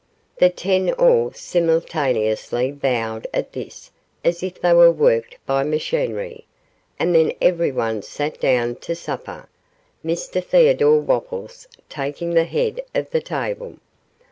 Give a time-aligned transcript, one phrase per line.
[0.39, 3.91] The ten all simultaneously bowed at this
[4.25, 6.47] as if they were worked by machinery,
[6.97, 9.47] and then everyone sat down to supper,
[10.03, 13.75] Mr Theodore Wopples taking the head of the table.